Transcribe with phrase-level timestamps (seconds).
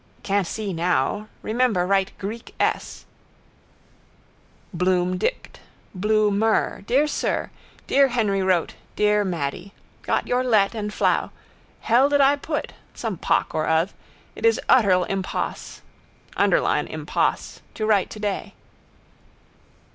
[0.23, 1.27] _Can't see now.
[1.43, 3.05] Remember write Greek ees.
[4.73, 5.59] Bloom dipped,
[5.93, 7.51] Bloo mur: dear sir.
[7.85, 9.73] Dear Henry wrote: dear Mady.
[10.01, 11.29] Got your lett and flow.
[11.81, 12.73] Hell did I put?
[12.95, 13.93] Some pock or oth.
[14.35, 15.81] It is utterl imposs.
[16.35, 17.61] Underline imposs.
[17.75, 18.55] To write today.